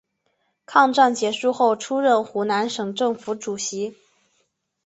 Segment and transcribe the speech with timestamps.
[0.65, 3.95] 抗战结束后出任湖南省政府主席。